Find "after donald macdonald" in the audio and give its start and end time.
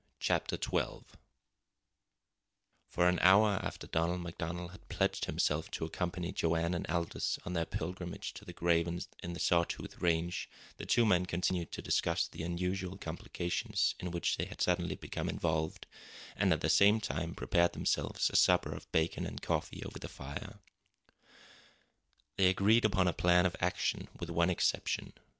3.61-4.71